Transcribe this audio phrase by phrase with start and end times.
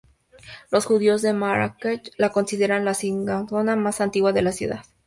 [0.71, 4.79] Los judíos de Marrakech la consideran la sinagoga más antigua de la ciudad.